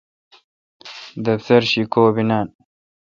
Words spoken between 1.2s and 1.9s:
دفتر شی